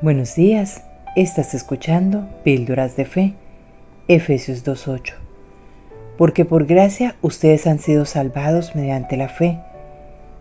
Buenos 0.00 0.36
días, 0.36 0.84
estás 1.16 1.54
escuchando 1.54 2.28
Píldoras 2.44 2.94
de 2.94 3.04
Fe, 3.04 3.34
Efesios 4.06 4.64
2.8. 4.64 5.14
Porque 6.16 6.44
por 6.44 6.66
gracia 6.66 7.16
ustedes 7.20 7.66
han 7.66 7.80
sido 7.80 8.04
salvados 8.04 8.76
mediante 8.76 9.16
la 9.16 9.28
fe. 9.28 9.58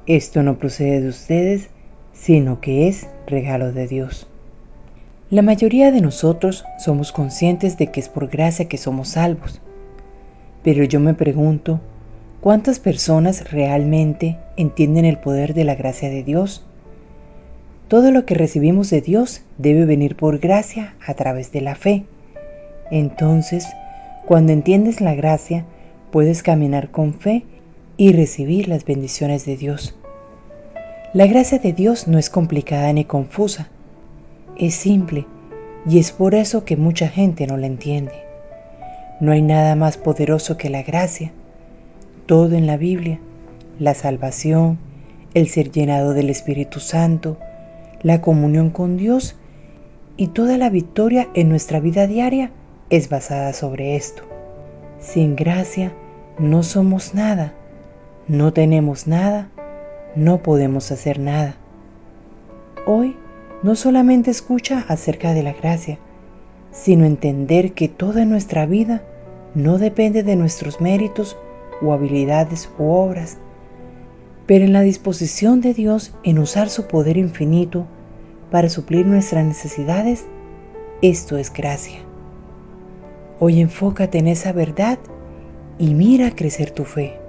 Esto 0.06 0.44
no 0.44 0.60
procede 0.60 1.02
de 1.02 1.10
ustedes, 1.10 1.72
sino 2.14 2.62
que 2.62 2.88
es 2.88 3.08
regalo 3.26 3.72
de 3.72 3.88
Dios. 3.88 4.28
La 5.32 5.42
mayoría 5.42 5.92
de 5.92 6.02
nosotros 6.02 6.64
somos 6.78 7.12
conscientes 7.12 7.80
de 7.80 7.88
que 7.88 8.00
es 8.00 8.10
por 8.10 8.28
gracia 8.28 8.70
que 8.70 8.78
somos 8.78 9.08
salvos. 9.08 9.60
Pero 10.62 10.84
yo 10.84 11.00
me 11.00 11.16
pregunto, 11.16 11.80
¿cuántas 12.42 12.78
personas 12.78 13.52
realmente 13.52 14.38
entienden 14.56 15.06
el 15.06 15.18
poder 15.18 15.56
de 15.56 15.64
la 15.64 15.74
gracia 15.74 16.12
de 16.12 16.22
Dios? 16.22 16.67
Todo 17.88 18.12
lo 18.12 18.26
que 18.26 18.36
recibimos 18.36 18.90
de 18.90 19.00
Dios 19.00 19.44
debe 19.58 19.86
venir 19.86 20.18
por 20.18 20.40
gracia 20.40 20.96
a 21.06 21.14
través 21.14 21.54
de 21.54 21.62
la 21.62 21.76
fe. 21.76 22.04
Entonces, 22.92 23.66
cuando 24.26 24.52
entiendes 24.52 25.00
la 25.00 25.16
gracia, 25.16 25.64
puedes 26.12 26.44
caminar 26.44 26.92
con 26.92 27.14
fe 27.14 27.46
y 27.96 28.12
recibir 28.12 28.68
las 28.68 28.84
bendiciones 28.84 29.46
de 29.46 29.56
Dios. 29.56 29.96
La 31.14 31.28
gracia 31.28 31.60
de 31.60 31.72
Dios 31.72 32.10
no 32.10 32.18
es 32.18 32.30
complicada 32.30 32.92
ni 32.92 33.06
confusa, 33.06 33.70
es 34.58 34.74
simple 34.76 35.26
y 35.88 36.00
es 36.00 36.12
por 36.12 36.36
eso 36.36 36.66
que 36.66 36.76
mucha 36.76 37.08
gente 37.08 37.48
no 37.48 37.56
la 37.56 37.68
entiende. 37.68 38.12
No 39.22 39.32
hay 39.32 39.42
nada 39.42 39.76
más 39.76 39.98
poderoso 39.98 40.58
que 40.58 40.70
la 40.70 40.84
gracia. 40.84 41.32
Todo 42.26 42.56
en 42.56 42.68
la 42.68 42.76
Biblia, 42.76 43.20
la 43.80 43.94
salvación, 43.94 44.78
el 45.34 45.48
ser 45.48 45.72
llenado 45.72 46.14
del 46.14 46.30
Espíritu 46.30 46.82
Santo, 46.82 47.38
la 48.04 48.22
comunión 48.22 48.70
con 48.70 48.98
Dios 48.98 49.36
y 50.18 50.28
toda 50.28 50.58
la 50.58 50.70
victoria 50.70 51.28
en 51.34 51.50
nuestra 51.50 51.80
vida 51.80 52.08
diaria 52.08 52.52
es 52.90 53.10
basada 53.10 53.54
sobre 53.54 53.96
esto. 53.96 54.24
Sin 55.00 55.36
gracia 55.36 55.94
no 56.40 56.64
somos 56.64 57.14
nada, 57.14 57.54
no 58.28 58.54
tenemos 58.54 59.08
nada, 59.08 59.50
no 60.16 60.42
podemos 60.42 60.92
hacer 60.92 61.20
nada. 61.20 61.56
Hoy 62.86 63.16
no 63.64 63.76
solamente 63.76 64.32
escucha 64.32 64.86
acerca 64.88 65.34
de 65.34 65.44
la 65.44 65.54
gracia, 65.54 66.00
sino 66.72 67.06
entender 67.06 67.74
que 67.74 67.88
toda 67.88 68.26
nuestra 68.26 68.66
vida 68.66 69.02
no 69.56 69.78
depende 69.78 70.24
de 70.24 70.36
nuestros 70.36 70.80
méritos 70.82 71.38
o 71.82 71.94
habilidades 71.94 72.70
u 72.78 72.86
obras, 72.92 73.38
pero 74.48 74.64
en 74.64 74.74
la 74.74 74.82
disposición 74.82 75.60
de 75.60 75.74
Dios 75.74 76.14
en 76.24 76.40
usar 76.40 76.70
su 76.70 76.88
poder 76.88 77.18
infinito 77.18 77.86
para 78.50 78.70
suplir 78.70 79.06
nuestras 79.06 79.46
necesidades, 79.46 80.26
esto 81.02 81.38
es 81.38 81.52
gracia. 81.52 82.00
Hoy 83.40 83.60
enfócate 83.60 84.18
en 84.18 84.28
esa 84.30 84.54
verdad 84.54 84.98
y 85.78 85.94
mira 85.94 86.32
crecer 86.32 86.72
tu 86.72 86.86
fe. 86.86 87.20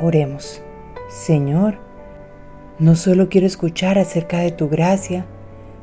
Oremos. 0.00 0.62
Señor, 1.10 1.76
no 2.78 2.96
solo 2.96 3.28
quiero 3.28 3.46
escuchar 3.46 3.98
acerca 3.98 4.38
de 4.38 4.50
tu 4.50 4.70
gracia, 4.70 5.26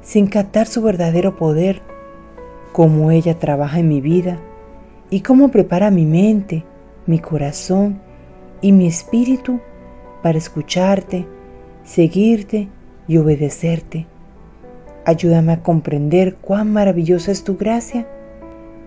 sin 0.01 0.25
captar 0.25 0.65
su 0.65 0.81
verdadero 0.81 1.35
poder, 1.37 1.83
cómo 2.71 3.11
ella 3.11 3.37
trabaja 3.37 3.79
en 3.79 3.87
mi 3.87 4.01
vida 4.01 4.39
y 5.11 5.21
cómo 5.21 5.49
prepara 5.49 5.91
mi 5.91 6.05
mente, 6.05 6.65
mi 7.05 7.19
corazón 7.19 8.01
y 8.61 8.71
mi 8.71 8.87
espíritu 8.87 9.59
para 10.21 10.37
escucharte, 10.37 11.25
seguirte 11.83 12.67
y 13.07 13.17
obedecerte. 13.17 14.05
Ayúdame 15.05 15.53
a 15.53 15.63
comprender 15.63 16.35
cuán 16.35 16.71
maravillosa 16.71 17.31
es 17.31 17.43
tu 17.43 17.57
gracia 17.57 18.07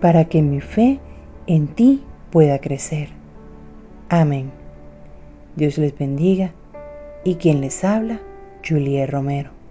para 0.01 0.25
que 0.25 0.41
mi 0.41 0.61
fe 0.61 0.99
en 1.47 1.67
ti 1.67 2.03
pueda 2.31 2.59
crecer. 2.59 3.09
Amén. 4.09 4.51
Dios 5.55 5.77
les 5.77 5.97
bendiga 5.97 6.51
y 7.23 7.35
quien 7.35 7.61
les 7.61 7.83
habla, 7.83 8.19
Juliet 8.67 9.09
Romero. 9.09 9.62